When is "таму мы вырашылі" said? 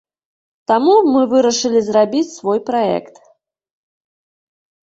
0.69-1.79